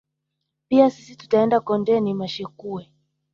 Pia 0.69 0.89
sisi 0.89 1.15
tutaenda 1.15 1.59
kondeni 1.59 2.13
mashekuwe 2.13 2.89